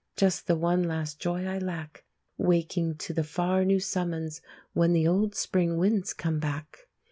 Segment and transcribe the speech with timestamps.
[0.15, 2.05] Just the one last joy I lack,
[2.35, 4.41] Waking to the far new summons,
[4.73, 6.87] When the old spring winds come back.